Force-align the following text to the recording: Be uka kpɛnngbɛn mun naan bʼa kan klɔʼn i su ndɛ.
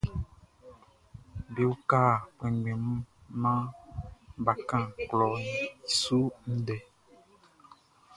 Be 1.53 1.61
uka 1.73 2.01
kpɛnngbɛn 2.37 2.79
mun 2.85 2.99
naan 3.41 3.63
bʼa 4.43 4.53
kan 4.69 4.83
klɔʼn 5.09 5.39
i 5.45 5.51
su 5.99 6.19
ndɛ. 6.55 6.77